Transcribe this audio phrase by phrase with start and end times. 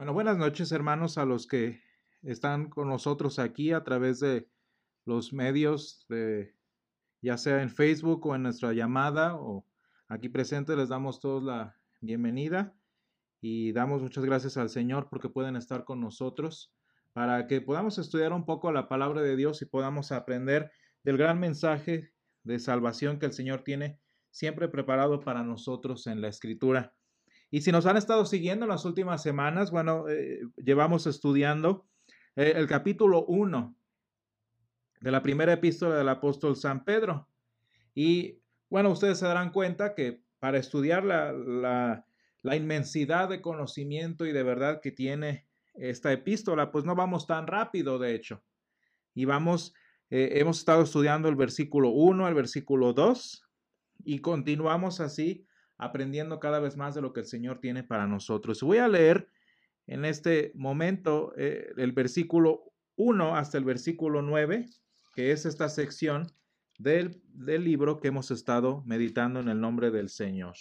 [0.00, 1.82] Bueno, buenas noches hermanos a los que
[2.22, 4.48] están con nosotros aquí a través de
[5.04, 6.56] los medios de
[7.20, 9.66] ya sea en Facebook o en nuestra llamada o
[10.08, 12.74] aquí presente les damos todos la bienvenida
[13.42, 16.72] y damos muchas gracias al Señor porque pueden estar con nosotros
[17.12, 20.72] para que podamos estudiar un poco la palabra de Dios y podamos aprender
[21.04, 26.28] del gran mensaje de salvación que el Señor tiene siempre preparado para nosotros en la
[26.28, 26.94] escritura.
[27.50, 31.86] Y si nos han estado siguiendo en las últimas semanas, bueno, eh, llevamos estudiando
[32.36, 33.76] eh, el capítulo 1
[35.00, 37.28] de la primera epístola del apóstol San Pedro.
[37.94, 42.06] Y bueno, ustedes se darán cuenta que para estudiar la, la,
[42.42, 47.46] la inmensidad de conocimiento y de verdad que tiene esta epístola, pues no vamos tan
[47.46, 48.42] rápido, de hecho.
[49.14, 49.74] Y vamos,
[50.08, 53.44] eh, hemos estado estudiando el versículo 1 al versículo 2
[54.04, 55.46] y continuamos así
[55.80, 58.62] aprendiendo cada vez más de lo que el Señor tiene para nosotros.
[58.62, 59.28] Voy a leer
[59.86, 64.66] en este momento eh, el versículo 1 hasta el versículo 9,
[65.14, 66.26] que es esta sección
[66.78, 70.54] del, del libro que hemos estado meditando en el nombre del Señor.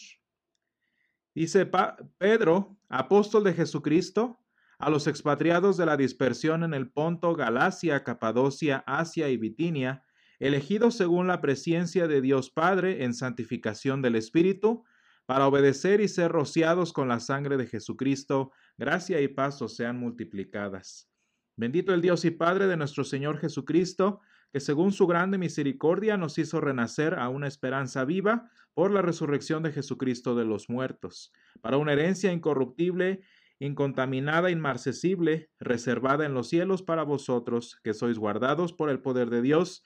[1.35, 1.69] Dice
[2.17, 4.39] Pedro, apóstol de Jesucristo,
[4.79, 10.03] a los expatriados de la dispersión en el Ponto, Galacia, Capadocia, Asia y Bitinia,
[10.39, 14.85] elegidos según la presencia de Dios Padre en santificación del Espíritu,
[15.29, 21.07] para obedecer y ser rociados con la sangre de Jesucristo, gracia y paz sean multiplicadas.
[21.55, 26.39] Bendito el Dios y Padre de nuestro Señor Jesucristo, que según su grande misericordia nos
[26.39, 31.77] hizo renacer a una esperanza viva por la resurrección de Jesucristo de los muertos, para
[31.77, 33.21] una herencia incorruptible,
[33.59, 39.43] incontaminada, inmarcesible, reservada en los cielos para vosotros, que sois guardados por el poder de
[39.43, 39.85] Dios,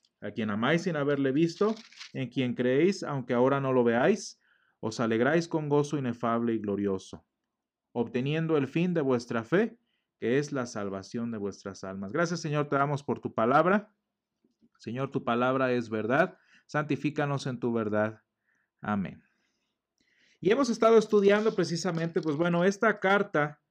[0.21, 1.75] a quien amáis sin haberle visto,
[2.13, 4.39] en quien creéis, aunque ahora no lo veáis,
[4.79, 7.25] os alegráis con gozo inefable y glorioso,
[7.91, 9.77] obteniendo el fin de vuestra fe,
[10.19, 12.11] que es la salvación de vuestras almas.
[12.11, 13.91] Gracias Señor, te damos por tu palabra.
[14.77, 16.37] Señor, tu palabra es verdad.
[16.65, 18.21] Santifícanos en tu verdad.
[18.81, 19.23] Amén.
[20.39, 23.61] Y hemos estado estudiando precisamente, pues bueno, esta carta,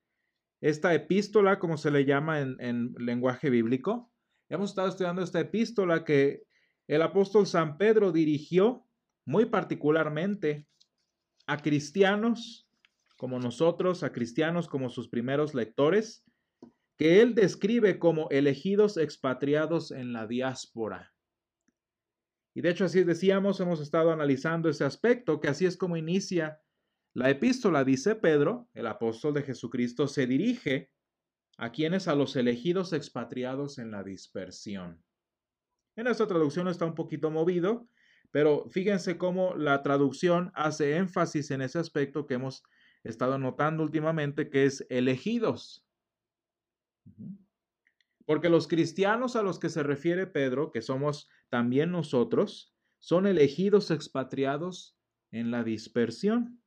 [0.60, 4.12] esta epístola, como se le llama en, en lenguaje bíblico.
[4.50, 6.42] Hemos estado estudiando esta epístola que
[6.88, 8.84] el apóstol San Pedro dirigió
[9.24, 10.66] muy particularmente
[11.46, 12.68] a cristianos
[13.16, 16.24] como nosotros, a cristianos como sus primeros lectores,
[16.98, 21.14] que él describe como elegidos expatriados en la diáspora.
[22.52, 26.60] Y de hecho así decíamos, hemos estado analizando ese aspecto, que así es como inicia
[27.14, 30.90] la epístola, dice Pedro, el apóstol de Jesucristo, se dirige
[31.60, 35.04] a quienes a los elegidos expatriados en la dispersión.
[35.94, 37.86] En esta traducción está un poquito movido,
[38.30, 42.62] pero fíjense cómo la traducción hace énfasis en ese aspecto que hemos
[43.04, 45.86] estado notando últimamente, que es elegidos.
[48.24, 53.90] Porque los cristianos a los que se refiere Pedro, que somos también nosotros, son elegidos
[53.90, 54.96] expatriados
[55.30, 56.62] en la dispersión.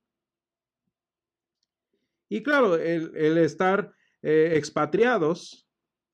[2.30, 5.68] Y claro, el, estar eh, expatriados,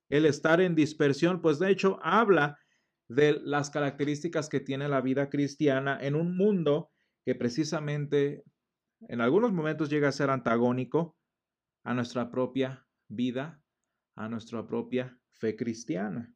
[0.09, 2.57] el estar en dispersión, pues de hecho habla
[3.07, 6.91] de las características que tiene la vida cristiana en un mundo
[7.23, 8.43] que precisamente
[9.07, 11.15] en algunos momentos llega a ser antagónico
[11.83, 13.61] a nuestra propia vida,
[14.15, 16.33] a nuestra propia fe cristiana.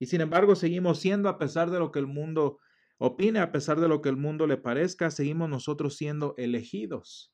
[0.00, 2.58] Y sin embargo seguimos siendo, a pesar de lo que el mundo
[2.96, 7.32] opine, a pesar de lo que el mundo le parezca, seguimos nosotros siendo elegidos.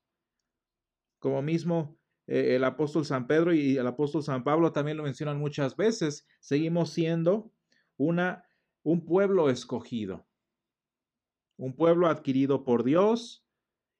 [1.20, 1.99] Como mismo
[2.30, 6.28] eh, el apóstol San Pedro y el apóstol San Pablo también lo mencionan muchas veces,
[6.38, 7.52] seguimos siendo
[7.96, 8.44] una,
[8.84, 10.28] un pueblo escogido,
[11.56, 13.44] un pueblo adquirido por Dios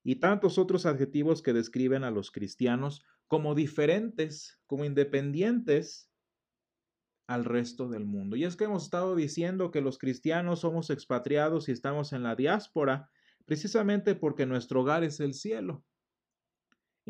[0.05, 6.09] y tantos otros adjetivos que describen a los cristianos como diferentes, como independientes
[7.27, 8.37] al resto del mundo.
[8.37, 12.37] Y es que hemos estado diciendo que los cristianos somos expatriados y estamos en la
[12.37, 13.11] diáspora
[13.45, 15.85] precisamente porque nuestro hogar es el cielo.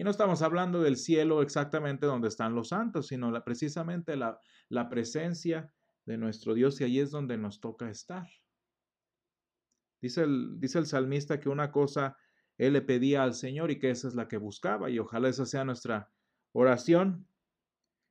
[0.01, 4.89] Y no estamos hablando del cielo exactamente donde están los santos, sino precisamente la, la
[4.89, 5.75] presencia
[6.07, 8.27] de nuestro Dios y ahí es donde nos toca estar.
[10.01, 12.17] Dice el, dice el salmista que una cosa
[12.57, 15.45] él le pedía al Señor y que esa es la que buscaba y ojalá esa
[15.45, 16.11] sea nuestra
[16.53, 17.29] oración,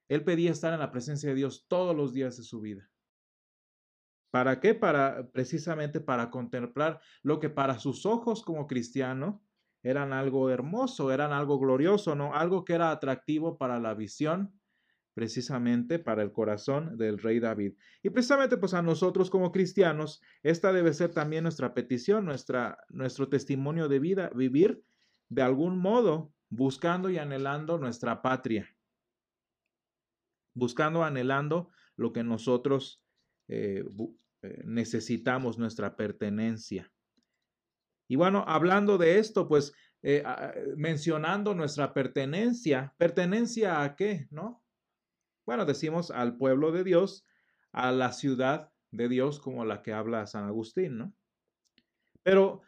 [0.10, 2.88] Él pedía estar en la presencia de Dios todos los días de su vida.
[4.30, 4.76] ¿Para qué?
[4.76, 9.42] Para precisamente para contemplar lo que para sus ojos como cristiano
[9.84, 12.36] eran algo hermoso, eran algo glorioso, ¿no?
[12.36, 14.60] Algo que era atractivo para la visión,
[15.14, 17.74] precisamente para el corazón del rey David.
[18.04, 23.30] Y precisamente pues a nosotros como cristianos, esta debe ser también nuestra petición, nuestra, nuestro
[23.30, 24.84] testimonio de vida, vivir
[25.30, 28.76] de algún modo buscando y anhelando nuestra patria,
[30.54, 33.04] buscando, anhelando lo que nosotros
[33.48, 33.84] eh,
[34.42, 36.92] eh, necesitamos, nuestra pertenencia.
[38.10, 39.72] Y bueno, hablando de esto, pues
[40.02, 40.24] eh,
[40.76, 44.64] mencionando nuestra pertenencia, pertenencia a qué, ¿no?
[45.46, 47.26] Bueno, decimos al pueblo de Dios,
[47.72, 51.14] a la ciudad de Dios como la que habla San Agustín, ¿no?
[52.24, 52.62] Pero,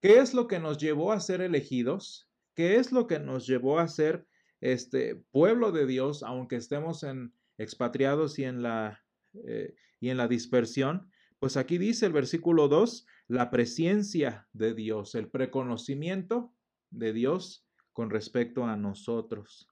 [0.00, 2.28] ¿qué es lo que nos llevó a ser elegidos?
[2.54, 4.26] ¿Qué es lo que nos llevó a ser
[4.60, 9.04] este pueblo de Dios, aunque estemos en expatriados y en la,
[9.46, 11.08] eh, y en la dispersión?
[11.38, 16.52] Pues aquí dice el versículo 2, la presencia de Dios, el preconocimiento
[16.90, 19.68] de Dios con respecto a nosotros.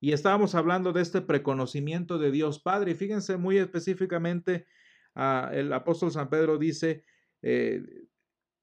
[0.00, 2.92] Y estábamos hablando de este preconocimiento de Dios Padre.
[2.92, 4.66] Y fíjense muy específicamente,
[5.14, 7.04] ah, el apóstol San Pedro dice
[7.42, 7.82] eh,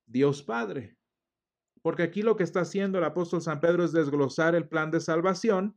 [0.05, 0.97] Dios Padre.
[1.81, 5.01] Porque aquí lo que está haciendo el apóstol San Pedro es desglosar el plan de
[5.01, 5.75] salvación,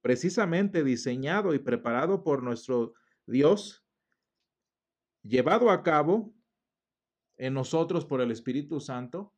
[0.00, 2.94] precisamente diseñado y preparado por nuestro
[3.26, 3.83] Dios,
[5.24, 6.32] llevado a cabo
[7.36, 9.32] en nosotros por el Espíritu Santo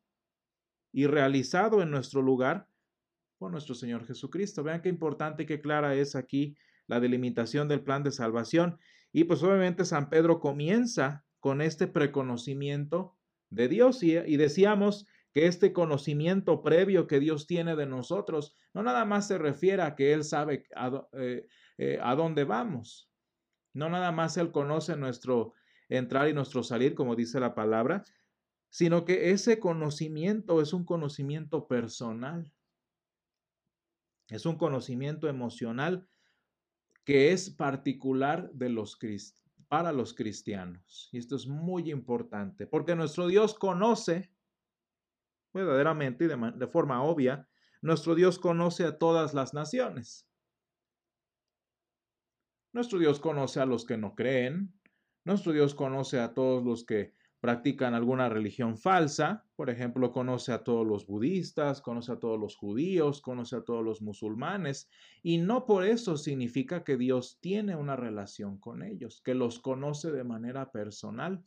[0.91, 2.69] y realizado en nuestro lugar
[3.37, 4.63] por nuestro Señor Jesucristo.
[4.63, 6.55] Vean qué importante y qué clara es aquí
[6.87, 8.79] la delimitación del plan de salvación.
[9.11, 13.15] Y pues obviamente San Pedro comienza con este preconocimiento
[13.49, 19.05] de Dios y, decíamos que este conocimiento previo que Dios tiene de nosotros no nada
[19.05, 21.47] más se refiere a que Él sabe a, eh,
[21.77, 23.09] eh, dónde vamos,
[23.73, 25.53] no nada más Él conoce nuestro
[25.89, 28.03] entrar y nuestro salir, como dice la palabra,
[28.69, 32.53] sino que ese conocimiento es un conocimiento personal.
[34.29, 36.07] Es un conocimiento emocional
[37.05, 38.97] que es particular de los
[39.69, 41.09] para los cristianos.
[41.11, 44.29] Y esto es muy importante, porque nuestro Dios conoce,
[45.53, 47.47] verdaderamente y de, de forma obvia,
[47.81, 50.27] nuestro Dios conoce a todas las naciones.
[52.73, 54.76] Nuestro Dios conoce a los que no creen,
[55.27, 60.63] nuestro Dios conoce a todos los que practican alguna religión falsa, por ejemplo, conoce a
[60.63, 64.89] todos los budistas, conoce a todos los judíos, conoce a todos los musulmanes,
[65.21, 70.11] y no por eso significa que Dios tiene una relación con ellos, que los conoce
[70.13, 71.43] de manera personal.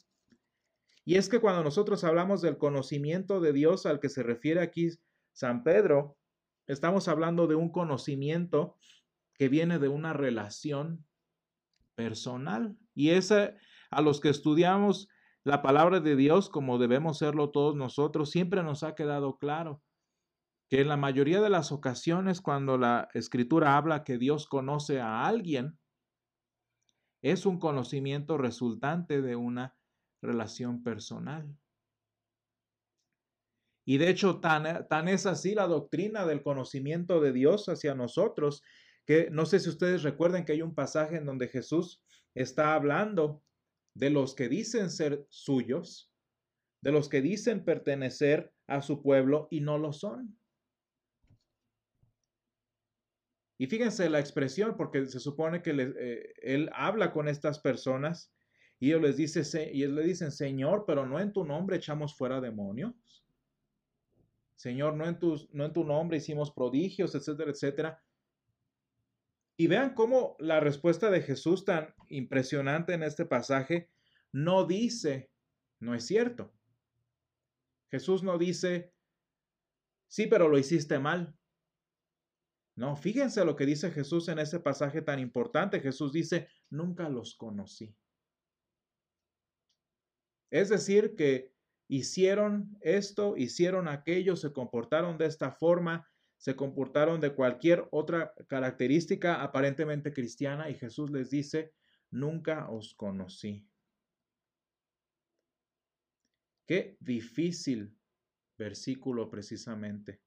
[1.06, 4.90] Y es que cuando nosotros hablamos del conocimiento de Dios al que se refiere aquí
[5.32, 6.18] San Pedro,
[6.66, 8.76] estamos hablando de un conocimiento
[9.32, 11.06] que viene de una relación
[12.00, 12.76] personal.
[12.94, 13.54] Y esa,
[13.90, 15.08] a los que estudiamos
[15.44, 19.82] la palabra de Dios, como debemos serlo todos nosotros, siempre nos ha quedado claro
[20.68, 25.26] que en la mayoría de las ocasiones cuando la escritura habla que Dios conoce a
[25.26, 25.78] alguien,
[27.22, 29.76] es un conocimiento resultante de una
[30.22, 31.58] relación personal.
[33.84, 38.62] Y de hecho, tan, tan, es así la doctrina del conocimiento de Dios hacia nosotros,
[39.06, 42.00] que no sé si ustedes recuerden que hay un pasaje en donde Jesús
[42.34, 43.42] está hablando
[44.00, 46.10] de los que dicen ser suyos,
[46.80, 50.38] de los que dicen pertenecer a su pueblo y no lo son.
[53.58, 58.32] Y fíjense la expresión, porque se supone que eh, él habla con estas personas
[58.78, 62.16] y ellos les dice, y ellos le dicen, Señor, pero no en tu nombre echamos
[62.16, 62.94] fuera demonios.
[64.56, 68.02] Señor, no en, tu, no en tu nombre hicimos prodigios, etcétera, etcétera.
[69.60, 73.90] Y vean cómo la respuesta de Jesús tan impresionante en este pasaje
[74.32, 75.30] no dice,
[75.80, 76.54] no es cierto.
[77.90, 78.94] Jesús no dice,
[80.08, 81.36] sí, pero lo hiciste mal.
[82.74, 85.80] No, fíjense lo que dice Jesús en ese pasaje tan importante.
[85.80, 87.94] Jesús dice, nunca los conocí.
[90.50, 91.52] Es decir, que
[91.86, 96.09] hicieron esto, hicieron aquello, se comportaron de esta forma,
[96.40, 101.74] se comportaron de cualquier otra característica aparentemente cristiana y Jesús les dice,
[102.10, 103.68] nunca os conocí.
[106.66, 107.94] Qué difícil
[108.56, 110.22] versículo precisamente,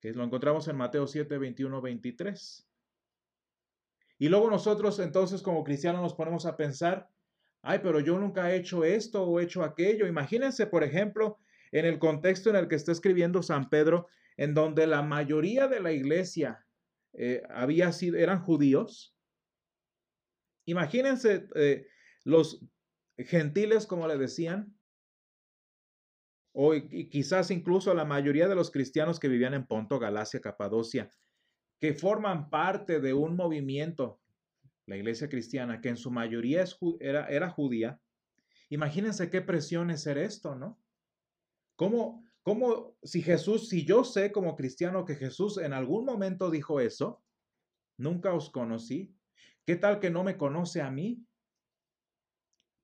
[0.00, 2.68] que lo encontramos en Mateo 7, 21, 23.
[4.18, 7.10] Y luego nosotros entonces como cristianos nos ponemos a pensar,
[7.62, 10.06] ay, pero yo nunca he hecho esto o he hecho aquello.
[10.06, 11.38] Imagínense, por ejemplo,
[11.74, 15.80] en el contexto en el que está escribiendo San Pedro, en donde la mayoría de
[15.80, 16.64] la iglesia
[17.12, 19.14] eh, había sido, eran judíos,
[20.66, 21.86] Imagínense eh,
[22.24, 22.64] los
[23.18, 24.76] gentiles, como le decían,
[26.52, 26.72] o
[27.10, 31.10] quizás incluso la mayoría de los cristianos que vivían en Ponto, Galacia, Capadocia,
[31.80, 34.20] que forman parte de un movimiento,
[34.86, 36.64] la iglesia cristiana, que en su mayoría
[37.00, 38.00] era, era judía.
[38.70, 40.80] Imagínense qué presión es ser esto, ¿no?
[41.76, 46.78] ¿Cómo, ¿Cómo, si Jesús, si yo sé como cristiano que Jesús en algún momento dijo
[46.78, 47.22] eso,
[47.96, 49.16] nunca os conocí,
[49.64, 51.24] ¿qué tal que no me conoce a mí?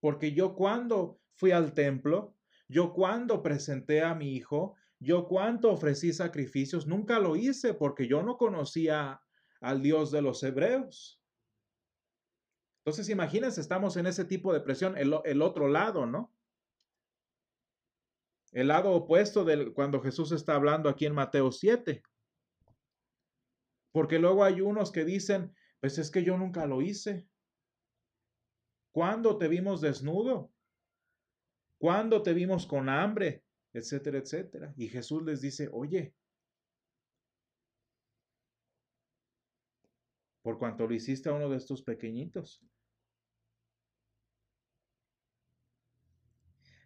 [0.01, 2.37] Porque yo cuando fui al templo,
[2.69, 8.23] yo cuando presenté a mi hijo, yo cuando ofrecí sacrificios, nunca lo hice porque yo
[8.23, 9.21] no conocía
[9.61, 11.21] al Dios de los hebreos.
[12.79, 16.33] Entonces, imagínense, estamos en ese tipo de presión, el, el otro lado, ¿no?
[18.53, 22.03] El lado opuesto de cuando Jesús está hablando aquí en Mateo 7.
[23.93, 27.27] Porque luego hay unos que dicen, pues es que yo nunca lo hice.
[28.93, 30.53] ¿Cuándo te vimos desnudo?
[31.79, 33.45] ¿Cuándo te vimos con hambre?
[33.73, 34.75] Etcétera, etcétera.
[34.77, 36.15] Y Jesús les dice, oye,
[40.43, 42.65] por cuanto lo hiciste a uno de estos pequeñitos.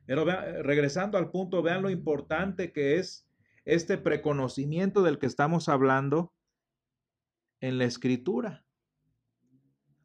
[0.07, 3.27] Pero regresando al punto, vean lo importante que es
[3.65, 6.35] este preconocimiento del que estamos hablando
[7.61, 8.65] en la escritura.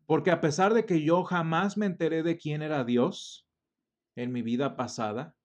[0.06, 3.48] Porque a pesar de que yo jamás me enteré de quién era Dios
[4.16, 5.36] en mi vida pasada,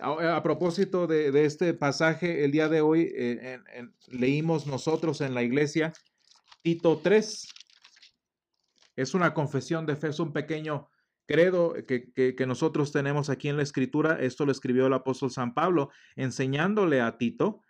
[0.00, 3.12] a, propósito de, este pasaje, el día de hoy
[4.08, 5.92] leímos nosotros en la iglesia
[6.62, 7.48] Tito 3.
[8.96, 10.88] Es una confesión de fe, es un pequeño
[11.32, 14.18] credo que, que, nosotros tenemos aquí en la escritura.
[14.20, 17.62] Esto lo escribió el apóstol San Pablo, enseñándole a Tito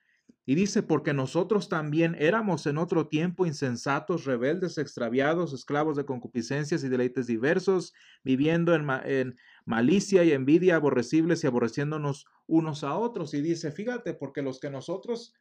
[0.45, 6.83] y dice, porque nosotros también éramos en otro tiempo insensatos, rebeldes, extraviados, esclavos de concupiscencias
[6.83, 7.93] y deleites diversos,
[8.25, 13.35] viviendo en, malicia y envidia, aborrecibles y aborreciéndonos unos a otros.
[13.35, 15.33] Y dice, fíjate, porque los que nosotros,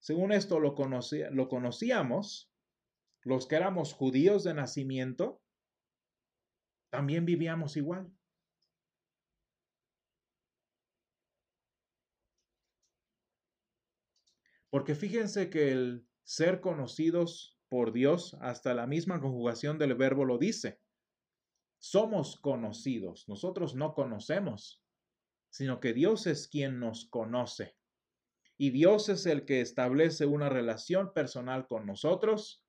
[0.00, 0.74] según esto, lo,
[1.30, 2.52] lo conocíamos,
[3.22, 5.40] los que éramos judíos de nacimiento,
[6.90, 8.10] también vivíamos igual.
[14.70, 20.38] Porque fíjense que el ser conocidos por Dios, hasta la misma conjugación del verbo lo
[20.38, 20.80] dice.
[21.78, 24.82] Somos conocidos, nosotros no conocemos,
[25.50, 27.76] sino que Dios es quien nos conoce.
[28.58, 32.65] Y Dios es el que establece una relación personal con nosotros,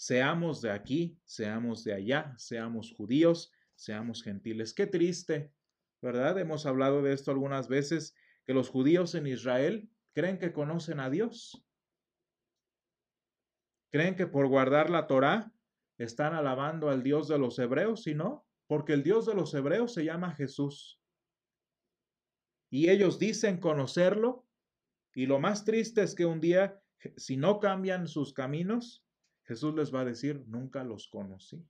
[0.00, 4.72] seamos de aquí, seamos de allá, seamos judíos, seamos gentiles.
[4.72, 5.52] Qué triste,
[6.00, 6.38] ¿verdad?
[6.38, 8.16] Hemos hablado de esto algunas veces,
[8.46, 11.62] que los judíos en Israel creen que conocen a Dios.
[13.90, 15.52] Creen que por guardar la Torá
[15.98, 19.92] están alabando al Dios de los hebreos y no, porque el Dios de los hebreos
[19.92, 20.98] se llama Jesús.
[22.70, 24.48] Y ellos dicen conocerlo
[25.12, 26.82] y lo más triste es que un día,
[27.18, 29.04] si no cambian sus caminos,
[29.50, 31.68] Jesús les va a decir, nunca los conocí.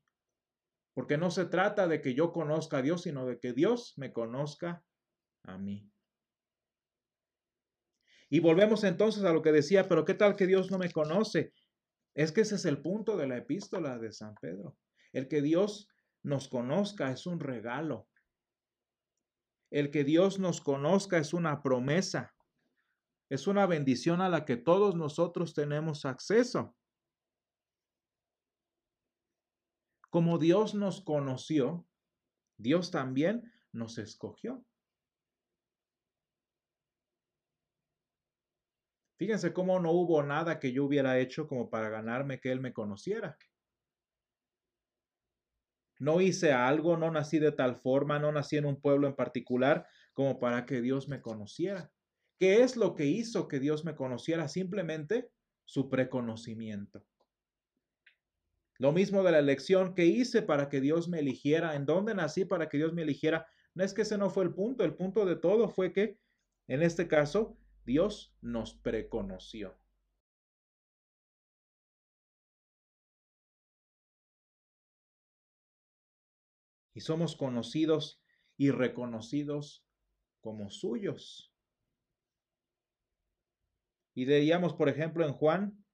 [0.92, 4.12] Porque no se trata de que yo conozca a Dios, sino de que Dios me
[4.12, 4.84] conozca
[5.44, 5.90] a mí.
[8.28, 11.54] Y volvemos entonces a lo que decía, pero ¿qué tal que Dios no me conoce?
[12.14, 14.76] Es que ese es el punto de la epístola de San Pedro.
[15.14, 15.88] El que Dios
[16.22, 18.10] nos conozca es un regalo.
[19.70, 22.34] El que Dios nos conozca es una promesa.
[23.30, 26.76] Es una bendición a la que todos nosotros tenemos acceso.
[30.10, 31.86] Como Dios nos conoció,
[32.58, 34.64] Dios también nos escogió.
[39.16, 42.72] Fíjense cómo no hubo nada que yo hubiera hecho como para ganarme que Él me
[42.72, 43.38] conociera.
[45.98, 49.86] No hice algo, no nací de tal forma, no nací en un pueblo en particular
[50.14, 51.92] como para que Dios me conociera.
[52.38, 54.48] ¿Qué es lo que hizo que Dios me conociera?
[54.48, 55.30] Simplemente
[55.66, 57.04] su preconocimiento.
[58.80, 62.46] Lo mismo de la elección que hice para que Dios me eligiera, en dónde nací
[62.46, 63.46] para que Dios me eligiera.
[63.74, 66.18] No es que ese no fue el punto, el punto de todo fue que,
[66.66, 69.78] en este caso, Dios nos preconoció.
[76.94, 78.22] Y somos conocidos
[78.56, 79.84] y reconocidos
[80.40, 81.52] como suyos.
[84.14, 85.84] Y leíamos, por ejemplo, en Juan,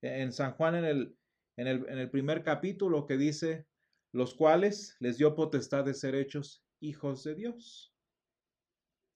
[0.00, 1.15] en San Juan, en el,
[1.56, 3.66] en el, en el primer capítulo, que dice,
[4.12, 7.94] los cuales les dio potestad de ser hechos hijos de Dios.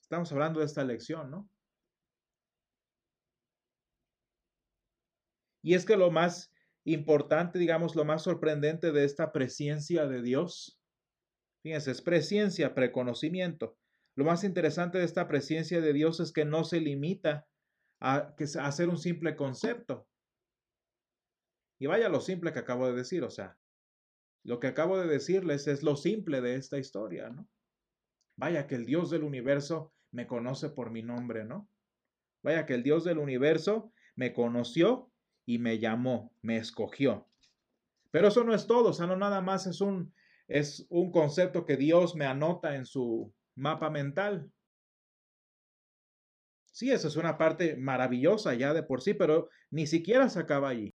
[0.03, 1.49] Estamos hablando de esta lección, ¿no?
[5.63, 6.53] Y es que lo más
[6.85, 10.81] importante, digamos, lo más sorprendente de esta presencia de Dios?
[11.63, 13.77] Fíjense, es presencia, preconocimiento.
[14.17, 17.47] Lo más interesante de esta presencia de Dios es que no se limita
[18.01, 20.09] a, a ser un simple concepto.
[21.81, 23.57] Y vaya lo simple que acabo de decir, o sea,
[24.45, 27.49] lo que acabo de decirles es lo simple de esta historia, ¿no?
[28.37, 31.71] Vaya que el Dios del universo me conoce por mi nombre, ¿no?
[32.43, 35.11] Vaya que el Dios del universo me conoció
[35.47, 37.27] y me llamó, me escogió.
[38.11, 40.13] Pero eso no es todo, o sea, no nada más es un,
[40.49, 44.53] es un concepto que Dios me anota en su mapa mental.
[46.73, 50.69] Sí, eso es una parte maravillosa ya de por sí, pero ni siquiera se acaba
[50.69, 50.95] allí.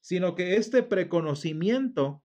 [0.00, 2.24] Sino que este preconocimiento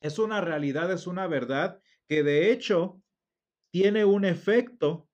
[0.00, 3.02] es una realidad, es una verdad que de hecho
[3.72, 5.08] tiene un efecto,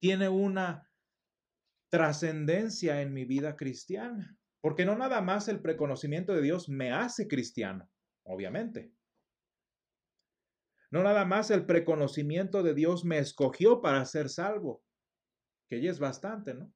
[0.00, 0.90] tiene una
[1.90, 4.36] trascendencia en mi vida cristiana.
[4.60, 7.88] Porque no nada más el preconocimiento de Dios me hace cristiano,
[8.24, 8.92] obviamente.
[10.90, 14.82] No nada más el preconocimiento de Dios me escogió para ser salvo,
[15.68, 16.72] que ya es bastante, ¿no?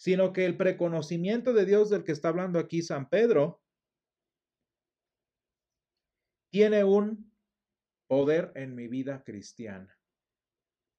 [0.00, 3.60] Sino que el preconocimiento de Dios del que está hablando aquí San Pedro
[6.50, 7.30] tiene un
[8.08, 9.94] poder en mi vida cristiana.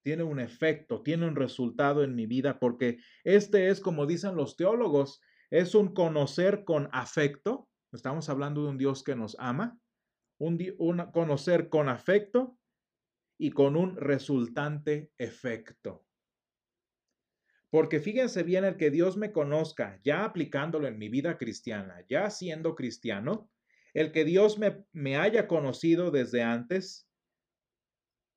[0.03, 4.55] Tiene un efecto, tiene un resultado en mi vida, porque este es, como dicen los
[4.55, 7.67] teólogos, es un conocer con afecto.
[7.91, 9.79] Estamos hablando de un Dios que nos ama,
[10.39, 10.59] un,
[11.11, 12.55] conocer con afecto
[13.39, 16.05] y con un resultante efecto.
[17.71, 22.29] Porque fíjense bien, el que Dios me conozca, ya aplicándolo en mi vida cristiana, ya
[22.29, 23.49] siendo cristiano,
[23.93, 27.09] el que Dios me, me haya conocido desde antes,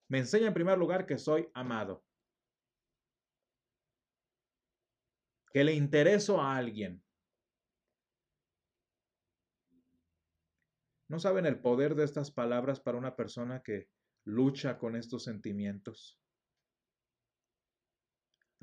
[0.08, 2.04] me enseña en primer lugar que soy amado.
[5.52, 7.02] Que le intereso a alguien.
[11.08, 13.88] ¿No saben el poder de estas palabras para una persona que
[14.24, 16.20] lucha con estos sentimientos?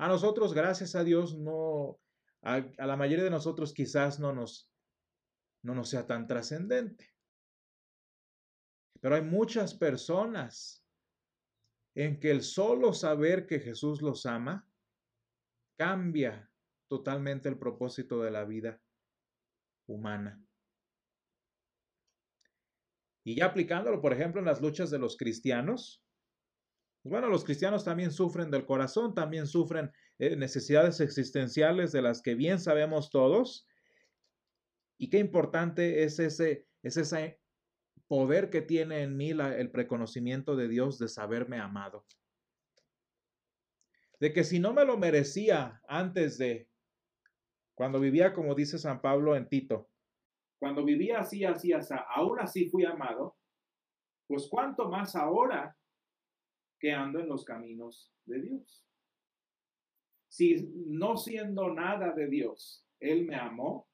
[0.02, 2.00] A nosotros, gracias a Dios, no,
[2.42, 4.68] a, la mayoría de nosotros quizás no nos
[5.62, 7.14] no nos sea tan trascendente.
[9.00, 10.84] Pero hay muchas personas
[11.94, 14.68] en que el solo saber que Jesús los ama
[15.78, 16.50] cambia
[16.88, 18.82] totalmente el propósito de la vida
[19.86, 20.44] humana.
[23.22, 26.04] Y ya aplicándolo, por ejemplo, en las luchas de los cristianos,
[27.04, 32.34] bueno, los cristianos también sufren del corazón, también sufren eh, necesidades existenciales de las que
[32.34, 33.66] bien sabemos todos,
[34.98, 37.40] y qué importante es ese, es ese
[38.06, 42.06] poder que tiene en mí el preconocimiento de Dios de saberme amado.
[44.20, 46.68] De que si no me lo merecía antes de,
[47.74, 49.90] cuando vivía como dice San Pablo en Tito,
[50.60, 53.36] cuando vivía así, así, así, aún así fui amado,
[54.28, 55.76] pues cuánto más ahora
[56.82, 58.84] que ando en los caminos de Dios.
[60.28, 63.88] Si no siendo nada de Dios, Él me amó,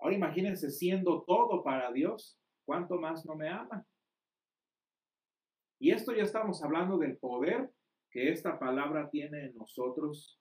[0.00, 3.86] Ahora imagínense siendo todo para Dios, ¿cuánto más no me ama?
[5.78, 7.70] Y esto ya estamos hablando del poder
[8.10, 10.40] que esta palabra tiene en nosotros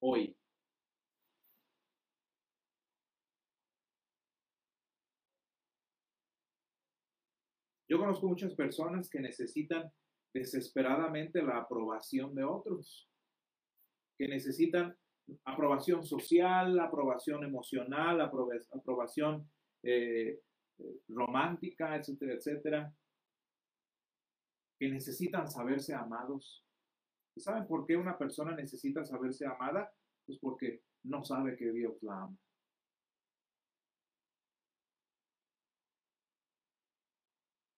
[0.00, 0.34] hoy.
[7.90, 9.90] Yo conozco muchas personas que necesitan
[10.32, 13.10] desesperadamente la aprobación de otros,
[14.16, 14.96] que necesitan
[15.44, 19.50] aprobación social, aprobación emocional, aprobación
[19.82, 20.40] eh,
[20.78, 22.94] eh, romántica, etcétera, etcétera,
[24.78, 26.64] que necesitan saberse amados.
[27.34, 29.92] ¿Y saben por qué una persona necesita saberse amada?
[30.26, 32.38] Pues porque no sabe que Dios la ama.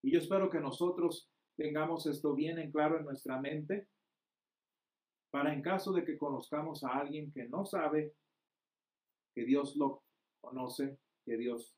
[0.02, 3.88] Y yo espero que nosotros tengamos esto bien en claro en nuestra mente
[5.30, 8.14] para en caso de que conozcamos a alguien que no sabe
[9.34, 10.02] que Dios lo
[10.42, 11.74] conoce, que Dios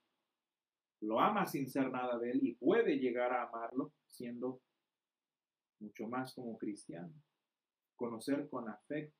[1.00, 4.60] lo ama sin ser nada de él y puede llegar a amarlo siendo
[5.80, 7.12] mucho más como cristiano.
[7.94, 9.16] Conocer con afecto.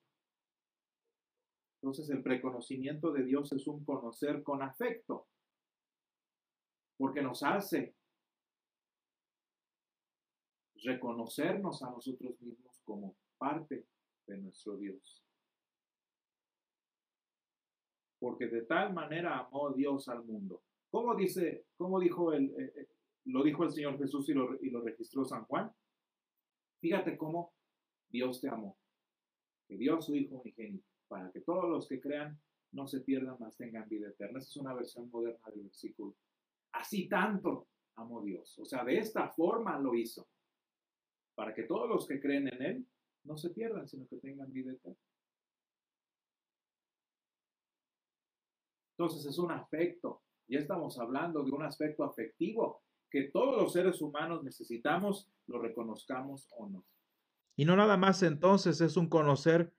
[1.80, 5.28] Entonces el preconocimiento de Dios es un conocer con afecto,
[6.96, 7.94] porque nos hace
[10.84, 13.86] reconocernos a nosotros mismos como parte
[14.26, 15.22] de nuestro Dios.
[18.18, 20.62] Porque de tal manera amó Dios al mundo.
[20.90, 22.88] ¿Cómo dice, cómo dijo el, eh, eh,
[23.24, 25.72] lo dijo el Señor Jesús y lo, y lo registró San Juan?
[26.80, 27.52] Fíjate cómo
[28.08, 28.78] Dios te amó.
[29.66, 32.38] que dio a su Hijo unigénito, para que todos los que crean
[32.72, 34.38] no se pierdan, más tengan vida eterna.
[34.38, 36.14] Esa es una versión moderna del versículo.
[36.72, 38.58] Así tanto amó Dios.
[38.58, 40.28] O sea, de esta forma lo hizo,
[41.34, 42.86] para que todos los que creen en Él
[43.24, 44.98] no se pierdan, sino que tengan vida eterna.
[48.96, 50.22] Entonces es un afecto.
[50.48, 56.48] Ya estamos hablando de un aspecto afectivo que todos los seres humanos necesitamos, lo reconozcamos
[56.56, 56.84] o no.
[57.56, 59.72] Y no nada más entonces es un conocer,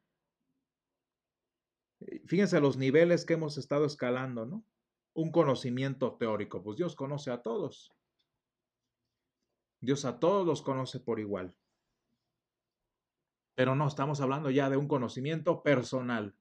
[1.99, 4.63] eh, fíjense los niveles que hemos estado escalando, ¿no?
[5.13, 7.93] Un conocimiento teórico, pues Dios conoce a todos.
[9.85, 11.55] Dios a todos los conoce por igual.
[13.55, 16.35] Pero no, estamos hablando ya de un conocimiento personal.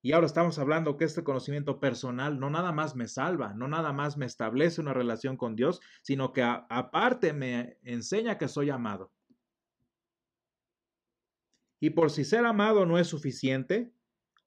[0.00, 3.92] Y ahora estamos hablando que este conocimiento personal no nada más me salva, no nada
[3.92, 9.12] más me establece una relación con Dios, sino que aparte me enseña que soy amado.
[11.80, 13.92] Y por si ser amado no es suficiente,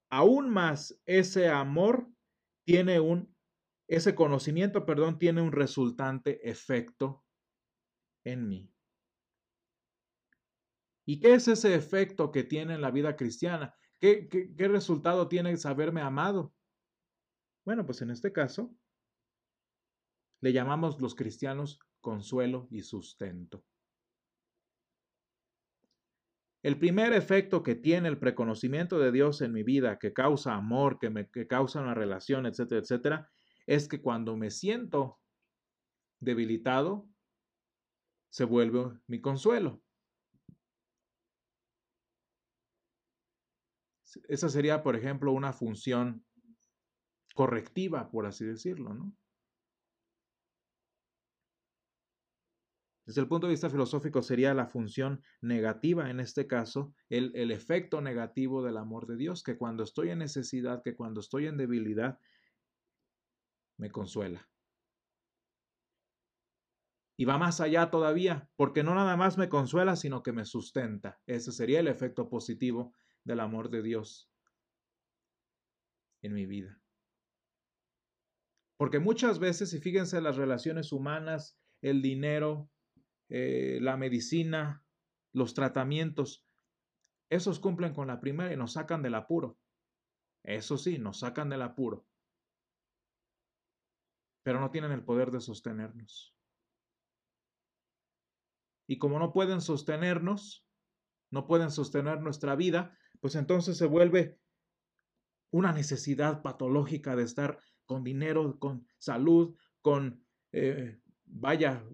[0.09, 2.07] aún más ese amor
[2.65, 3.35] tiene un,
[3.87, 7.20] ese conocimiento, perdón, tiene un resultante efecto
[8.23, 8.71] en mí.
[11.05, 13.73] ¿Y qué es ese efecto que tiene en la vida cristiana?
[13.99, 16.53] ¿Qué, qué, resultado tiene saberme amado?
[17.65, 18.75] Bueno, pues en este caso
[20.39, 23.63] le llamamos los cristianos consuelo y sustento.
[26.63, 30.99] El primer efecto que tiene el preconocimiento de Dios en mi vida, que causa amor,
[30.99, 33.31] que, me, que causa una relación, etcétera, etcétera,
[33.65, 35.19] es que cuando me siento
[36.19, 37.10] debilitado,
[38.31, 39.83] se vuelve mi consuelo.
[44.27, 46.25] Esa sería, por ejemplo, una función
[47.35, 49.15] correctiva, por así decirlo, ¿no?
[53.05, 57.51] Desde el punto de vista filosófico sería la función negativa, en este caso, el, el,
[57.51, 61.57] efecto negativo del amor de Dios, que cuando estoy en necesidad, que cuando estoy en
[61.57, 62.19] debilidad,
[63.77, 64.50] me consuela.
[67.21, 71.21] Y va más allá todavía, porque no nada más me consuela, sino que me sustenta.
[71.27, 74.31] Ese sería el efecto positivo del amor de Dios
[76.23, 76.81] en mi vida.
[78.75, 82.71] Porque muchas veces, y fíjense las relaciones humanas, el dinero,
[83.29, 84.83] eh, la medicina,
[85.31, 86.43] los tratamientos,
[87.29, 89.59] esos cumplen con la primera y nos sacan del apuro.
[90.41, 92.03] Eso sí, nos sacan del apuro.
[94.41, 96.35] Pero no tienen el poder de sostenernos.
[98.91, 100.67] Y como no pueden sostenernos,
[101.29, 104.37] no pueden sostener nuestra vida, pues entonces se vuelve
[105.49, 111.87] una necesidad patológica de estar con dinero, con salud, con, eh, vaya,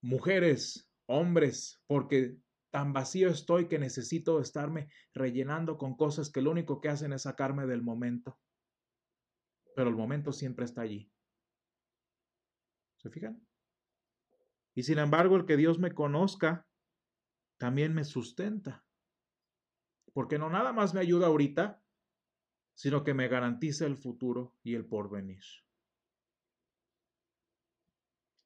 [0.00, 2.38] mujeres, hombres, porque
[2.70, 7.24] tan vacío estoy que necesito estarme rellenando con cosas que lo único que hacen es
[7.24, 8.40] sacarme del momento.
[9.76, 11.12] Pero el momento siempre está allí.
[12.96, 13.46] ¿Se fijan?
[14.74, 16.66] Y sin embargo, el que Dios me conozca
[17.58, 18.84] también me sustenta
[20.12, 21.82] porque no nada más me ayuda ahorita,
[22.74, 25.42] sino que me garantiza el futuro y el porvenir.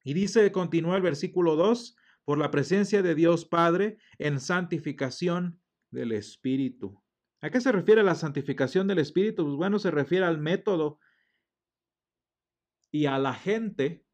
[0.03, 5.61] Y dice, continúa el versículo 2, por la presencia de Dios Padre en santificación
[5.91, 7.01] del Espíritu.
[7.41, 9.43] ¿A qué se refiere la santificación del Espíritu?
[9.45, 10.99] Pues bueno, se refiere al método
[12.91, 14.05] y a la gente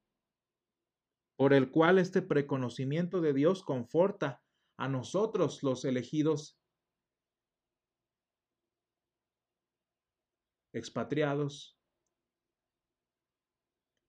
[1.43, 4.41] por el cual este preconocimiento de Dios conforta
[4.77, 6.57] a nosotros los elegidos
[10.71, 11.77] expatriados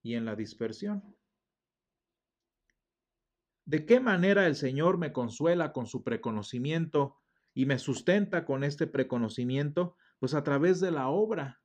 [0.00, 1.16] y en la dispersión.
[3.64, 7.16] ¿De qué manera el Señor me consuela con su preconocimiento
[7.52, 9.96] y me sustenta con este preconocimiento?
[10.20, 11.60] Pues a través de la obra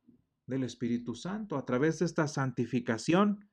[0.46, 3.48] del Espíritu Santo, a través de esta santificación.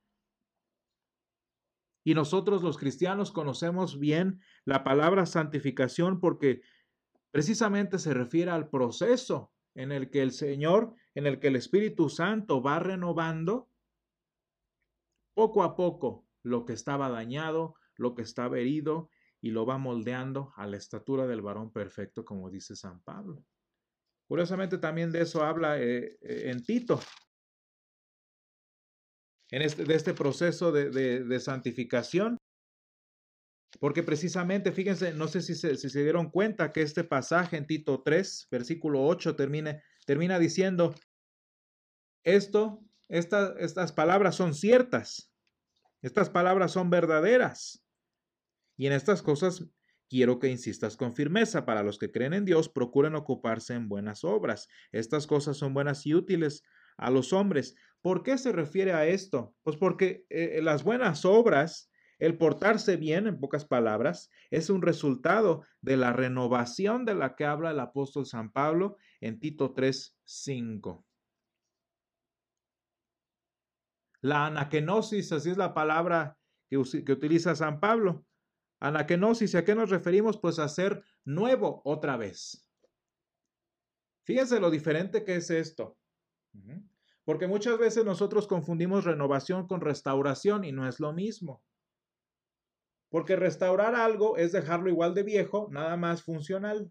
[2.07, 6.61] Y nosotros los cristianos conocemos bien la palabra santificación porque
[7.31, 12.07] precisamente se refiere al proceso en el que el Señor, en el que el Espíritu
[12.07, 13.69] Santo va renovando
[15.33, 19.09] poco a poco lo que estaba dañado, lo que estaba herido
[19.41, 23.43] y lo va moldeando a la estatura del varón perfecto, como dice San Pablo.
[24.29, 27.01] Curiosamente también de eso habla eh, eh, en Tito,
[29.51, 32.38] en este, de este proceso de, de santificación.
[33.79, 38.01] Porque precisamente, fíjense, no sé si se, se, dieron cuenta que este pasaje en Tito
[38.01, 40.95] 3, versículo 8, termina, termina diciendo,
[42.23, 45.31] esto, estas palabras son ciertas,
[46.01, 47.83] estas palabras son verdaderas.
[48.77, 49.65] Y en estas cosas
[50.10, 51.65] quiero que insistas con firmeza.
[51.65, 54.67] Para los que creen en Dios, procuren ocuparse en buenas obras.
[54.91, 56.63] Estas cosas son buenas y útiles
[56.97, 57.75] a los hombres.
[58.01, 59.55] ¿Por qué se refiere a esto?
[59.63, 65.65] Pues porque eh, las buenas obras, el portarse bien, en pocas palabras, es un resultado
[65.81, 71.03] de la renovación de la que habla el apóstol San Pablo en Tito 3:5.
[74.21, 76.38] La anaquenosis, así es la palabra
[76.69, 78.25] que, que utiliza San Pablo.
[78.79, 80.39] Anaquenosis, ¿a qué nos referimos?
[80.39, 82.67] Pues a ser nuevo otra vez.
[84.23, 85.97] Fíjense lo diferente que es esto.
[87.27, 91.61] Porque muchas veces nosotros confundimos renovación con restauración y no es lo mismo.
[93.09, 96.89] Porque restaurar algo es dejarlo igual de viejo, nada más funcional.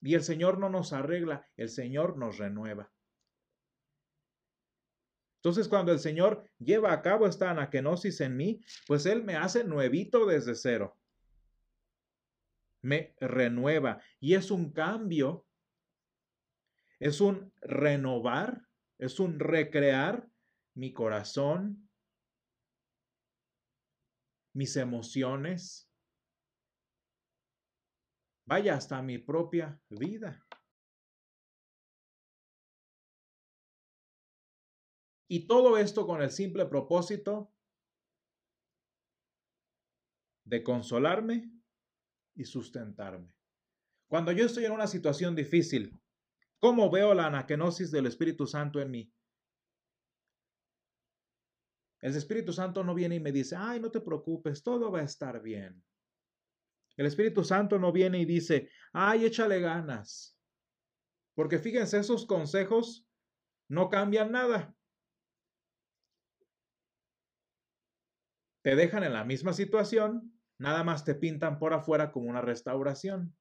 [0.00, 2.90] Y el Señor no nos arregla, el Señor nos renueva.
[5.36, 9.62] Entonces, cuando el Señor lleva a cabo esta anaquenosis en mí, pues Él me hace
[9.62, 10.97] nuevito desde cero.
[12.82, 14.00] Me renueva.
[14.20, 15.46] Y es un cambio,
[16.98, 18.62] es un renovar,
[18.98, 20.28] es un recrear
[20.74, 21.88] mi corazón,
[24.54, 25.90] mis emociones,
[28.46, 30.44] vaya hasta mi propia vida.
[35.30, 37.52] Y todo esto con el simple propósito
[40.44, 41.57] de consolarme
[42.38, 43.34] y sustentarme.
[44.06, 45.92] Cuando yo estoy en una situación difícil,
[46.58, 49.12] ¿cómo veo la anaquenosis del Espíritu Santo en mí?
[52.00, 55.04] El Espíritu Santo no viene y me dice, ay, no te preocupes, todo va a
[55.04, 55.84] estar bien.
[56.96, 60.38] El Espíritu Santo no viene y dice, ay, échale ganas.
[61.34, 63.04] Porque fíjense, esos consejos
[63.68, 64.74] no cambian nada.
[68.62, 73.36] Te dejan en la misma situación, nada más te pintan por afuera como una restauración.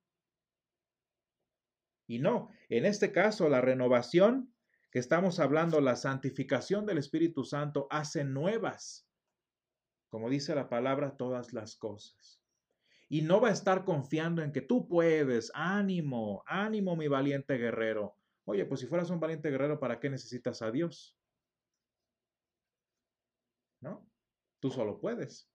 [2.08, 4.54] Y no, en este caso la renovación
[4.92, 9.10] que estamos hablando, la santificación del Espíritu Santo hace nuevas,
[10.10, 12.42] como dice la palabra, todas las cosas
[13.10, 15.52] y no va a estar confiando en que tú puedes.
[15.54, 18.16] Ánimo, ánimo, mi valiente guerrero.
[18.46, 21.18] Oye, pues si fueras un valiente guerrero, ¿para qué necesitas a Dios?
[23.82, 24.06] ¿No?
[24.60, 25.50] Tú solo puedes.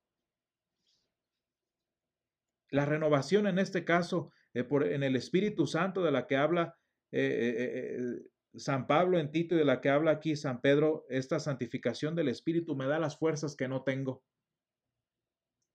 [2.72, 6.78] La renovación en este caso, eh, en el Espíritu Santo de la que habla
[7.12, 8.22] eh, eh,
[8.56, 12.28] San Pablo en Tito y de la que habla aquí San Pedro, esta santificación del
[12.28, 14.24] Espíritu me da las fuerzas que no tengo.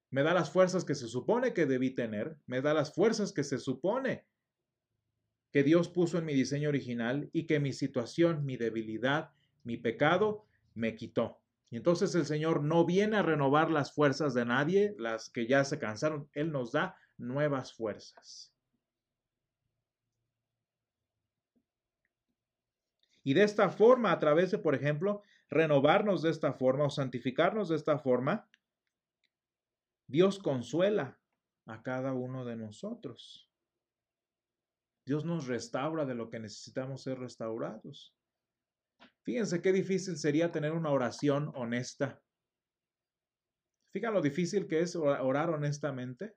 [0.10, 3.44] Me da las fuerzas que se supone que debí tener, me da las fuerzas que
[3.44, 4.26] se supone
[5.52, 9.34] que Dios puso en mi diseño original y que mi situación, mi debilidad,
[9.64, 11.42] mi pecado me quitó.
[11.70, 15.64] Y entonces el Señor no viene a renovar las fuerzas de nadie, las que ya
[15.66, 18.54] se cansaron, Él nos da nuevas fuerzas.
[23.24, 27.68] Y de esta forma, a través de, por ejemplo, renovarnos de esta forma o santificarnos
[27.68, 28.50] de esta forma,
[30.08, 31.20] Dios consuela
[31.66, 33.52] a cada uno de nosotros.
[35.06, 38.17] Dios nos restaura de lo que necesitamos ser restaurados.
[39.28, 42.24] Fíjense qué difícil sería tener una oración honesta.
[43.92, 46.34] Fíjense lo difícil que es orar honestamente,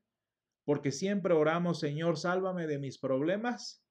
[0.64, 3.86] porque siempre oramos, Señor, sálvame de mis problemas.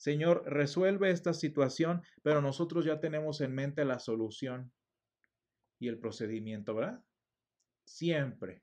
[0.00, 4.72] Señor, resuelve esta situación, pero nosotros ya tenemos en mente la solución
[5.78, 7.04] y el procedimiento, ¿verdad?
[7.86, 8.62] Siempre.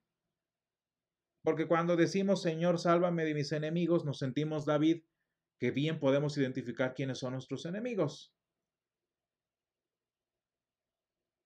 [1.44, 5.04] Porque cuando decimos, Señor, sálvame de mis enemigos, nos sentimos, David,
[5.60, 8.34] que bien podemos identificar quiénes son nuestros enemigos.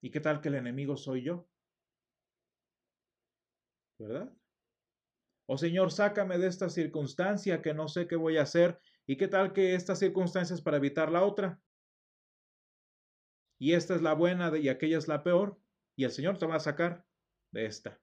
[0.03, 1.47] ¿Y qué tal que el enemigo soy yo?
[3.97, 4.33] ¿Verdad?
[5.45, 8.81] O Señor, sácame de esta circunstancia que no sé qué voy a hacer.
[9.07, 11.61] ¿Y qué tal que esta circunstancia es para evitar la otra?
[13.57, 15.57] Y esta es la buena y aquella es la peor.
[15.95, 17.05] Y el Señor te va a sacar
[17.53, 17.97] de esta.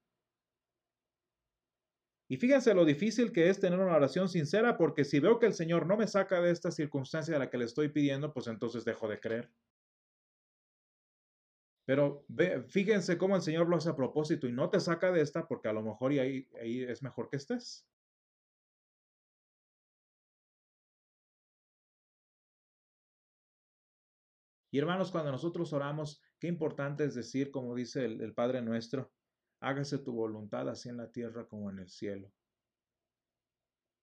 [2.31, 5.53] Y fíjense lo difícil que es tener una oración sincera, porque si veo que el
[5.53, 8.87] Señor no me saca de esta circunstancia a la que le estoy pidiendo, pues entonces
[8.87, 9.53] dejo de creer.
[11.91, 12.25] Pero
[12.69, 15.67] fíjense cómo el Señor lo hace a propósito y no te saca de esta porque
[15.67, 17.85] a lo mejor y ahí, ahí es mejor que estés.
[24.71, 29.11] Y hermanos, cuando nosotros oramos, qué importante es decir, como dice el Padre nuestro,
[29.59, 32.31] hágase tu voluntad así en la tierra como en el cielo.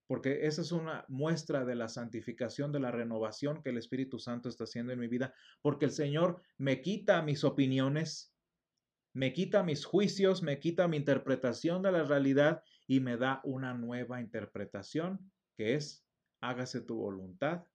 [0.08, 4.48] Porque esa es una muestra de la santificación, de la renovación que el Espíritu Santo
[4.48, 8.34] está haciendo en mi vida, porque el Señor me quita mis opiniones,
[9.12, 13.74] me quita mis juicios, me quita mi interpretación de la realidad y me da una
[13.74, 16.06] nueva interpretación que es,
[16.40, 17.66] hágase tu voluntad,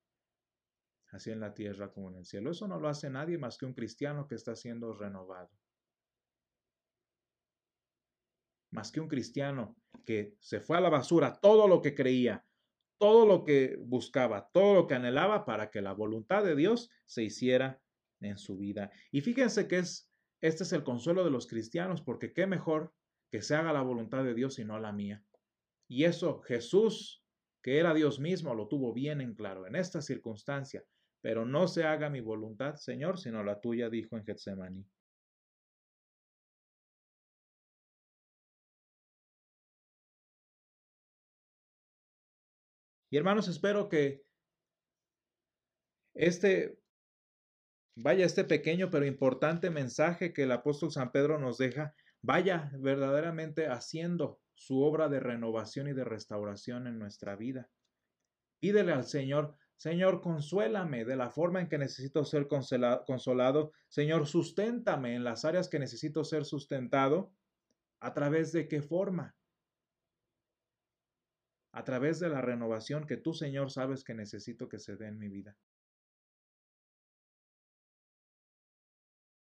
[1.11, 2.49] así en la tierra como en el cielo.
[2.51, 5.51] Eso no lo hace nadie más que un cristiano que está siendo renovado.
[8.73, 12.43] Más que un cristiano que se fue a la basura todo lo que creía,
[12.97, 17.23] todo lo que buscaba, todo lo que anhelaba para que la voluntad de Dios se
[17.23, 17.79] hiciera
[18.19, 18.91] en su vida.
[19.11, 20.09] Y fíjense que es,
[20.41, 22.93] este es el consuelo de los cristianos, porque qué mejor
[23.29, 25.23] que se haga la voluntad de Dios y no la mía.
[25.87, 27.23] Y eso Jesús,
[27.61, 30.83] que era Dios mismo, lo tuvo bien en claro en esta circunstancia.
[31.21, 34.83] Pero no se haga mi voluntad, Señor, sino la tuya, dijo en Getsemaní.
[43.13, 44.25] Y hermanos, espero que
[46.15, 46.79] este,
[47.95, 53.67] vaya, este pequeño pero importante mensaje que el apóstol San Pedro nos deja, vaya verdaderamente
[53.67, 57.69] haciendo su obra de renovación y de restauración en nuestra vida.
[58.59, 63.73] Pídele al Señor, Señor, consuélame de la forma en que necesito ser consolado.
[63.89, 67.31] Señor, susténtame en las áreas que necesito ser sustentado.
[67.99, 69.35] ¿A través de qué forma?
[71.73, 75.17] A través de la renovación que tú, Señor, sabes que necesito que se dé en
[75.17, 75.57] mi vida.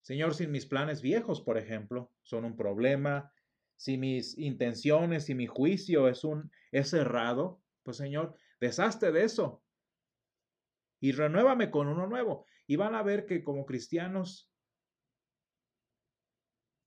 [0.03, 3.33] Señor, si mis planes viejos, por ejemplo, son un problema,
[3.77, 9.62] si mis intenciones y mi juicio es un es errado, pues Señor, deshazte de eso
[11.01, 12.47] y renuévame con uno nuevo.
[12.67, 14.51] Y van a ver que como cristianos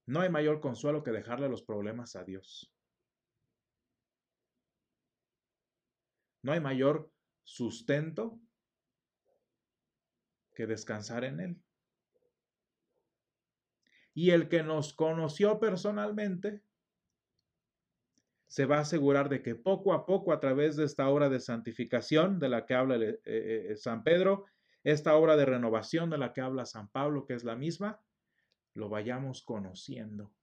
[0.05, 2.71] no hay mayor consuelo que dejarle los problemas a Dios.
[6.43, 7.11] No hay mayor
[7.43, 8.39] sustento
[10.53, 11.63] que descansar en Él.
[14.13, 16.61] Y el que nos conoció personalmente
[18.47, 21.39] se va a asegurar de que poco a poco, a través de esta obra de
[21.39, 24.45] santificación de la que habla eh, eh, San Pedro,
[24.83, 28.01] esta obra de renovación de la que habla San Pablo, que es la misma,
[28.73, 30.33] lo vayamos conociendo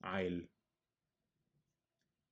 [0.00, 0.48] a Él.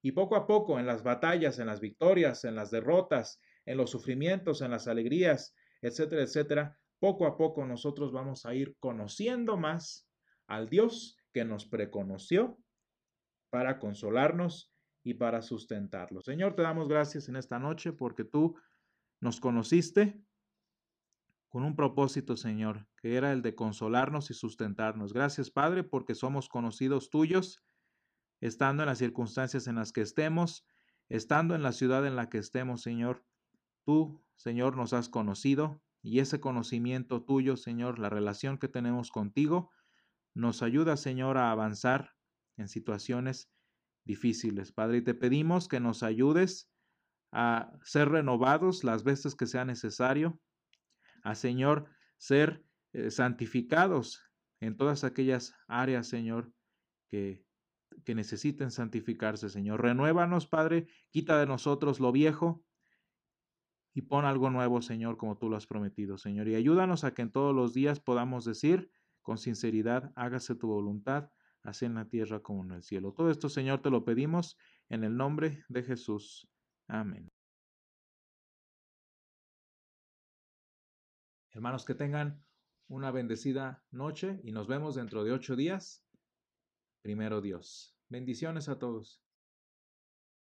[0.03, 3.91] Y poco a poco, en las batallas, en las victorias, en las derrotas, en los
[3.91, 10.09] sufrimientos, en las alegrías, etcétera, etcétera, poco a poco nosotros vamos a ir conociendo más
[10.47, 12.59] al Dios que nos preconoció
[13.51, 14.73] para consolarnos
[15.05, 16.21] y para sustentarlo.
[16.21, 18.57] Señor, te damos gracias en esta noche porque tú
[19.21, 20.21] nos conociste
[21.49, 25.13] con un propósito, Señor, que era el de consolarnos y sustentarnos.
[25.13, 27.65] Gracias, Padre, porque somos conocidos tuyos
[28.41, 30.65] estando en las circunstancias en las que estemos,
[31.09, 33.25] estando en la ciudad en la que estemos, Señor.
[33.85, 39.71] Tú, Señor, nos has conocido y ese conocimiento tuyo, Señor, la relación que tenemos contigo,
[40.35, 42.15] nos ayuda, Señor, a avanzar
[42.57, 43.51] en situaciones
[44.05, 44.73] difíciles.
[44.73, 46.71] Padre, y te pedimos que nos ayudes
[47.33, 50.41] a ser renovados las veces que sea necesario,
[51.25, 54.23] a, Señor, ser eh, santificados
[54.61, 56.53] en todas aquellas áreas, Señor,
[57.09, 57.45] que
[58.05, 59.83] que necesiten santificarse, Señor.
[59.83, 62.65] Renuévanos, Padre, quita de nosotros lo viejo
[63.95, 66.49] y pon algo nuevo, Señor, como tú lo has prometido, Señor.
[66.49, 68.91] Y ayúdanos a que en todos los días podamos decir
[69.23, 71.31] con sinceridad, hágase tu voluntad,
[71.63, 73.13] así en la tierra como en el cielo.
[73.13, 74.57] Todo esto, Señor, te lo pedimos
[74.89, 76.49] en el nombre de Jesús.
[76.87, 77.31] Amén.
[81.51, 82.45] Hermanos, que tengan
[82.87, 86.05] una bendecida noche y nos vemos dentro de ocho días
[87.03, 87.97] primero Dios.
[88.09, 89.23] Bendiciones a todos.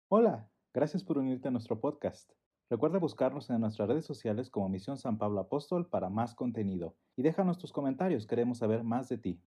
[0.08, 2.32] Hola, gracias por unirte a nuestro podcast.
[2.70, 7.22] Recuerda buscarnos en nuestras redes sociales como Misión San Pablo Apóstol para más contenido y
[7.22, 9.42] déjanos tus comentarios, queremos saber más de ti.